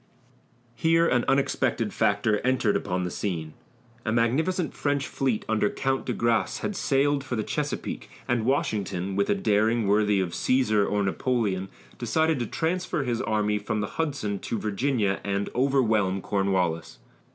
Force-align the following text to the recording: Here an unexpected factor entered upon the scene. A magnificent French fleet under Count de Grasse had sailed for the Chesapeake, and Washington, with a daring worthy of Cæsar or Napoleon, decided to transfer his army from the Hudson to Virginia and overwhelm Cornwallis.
Here 0.73 1.07
an 1.07 1.25
unexpected 1.27 1.93
factor 1.93 2.39
entered 2.39 2.75
upon 2.75 3.03
the 3.03 3.11
scene. 3.11 3.53
A 4.03 4.11
magnificent 4.11 4.73
French 4.73 5.05
fleet 5.05 5.45
under 5.47 5.69
Count 5.69 6.07
de 6.07 6.13
Grasse 6.13 6.61
had 6.61 6.75
sailed 6.75 7.23
for 7.23 7.35
the 7.35 7.43
Chesapeake, 7.43 8.09
and 8.27 8.43
Washington, 8.43 9.15
with 9.15 9.29
a 9.29 9.35
daring 9.35 9.85
worthy 9.85 10.19
of 10.19 10.29
Cæsar 10.31 10.89
or 10.91 11.03
Napoleon, 11.03 11.69
decided 11.99 12.39
to 12.39 12.47
transfer 12.47 13.03
his 13.03 13.21
army 13.21 13.59
from 13.59 13.79
the 13.79 14.01
Hudson 14.01 14.39
to 14.39 14.57
Virginia 14.57 15.19
and 15.23 15.51
overwhelm 15.53 16.19
Cornwallis. 16.21 16.97